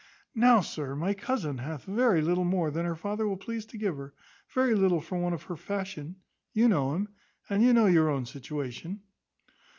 [0.33, 3.97] Now, sir, my cousin hath very little more than her father will please to give
[3.97, 4.15] her;
[4.49, 6.15] very little for one of her fashion
[6.53, 7.09] you know him,
[7.51, 9.01] and you know your own situation."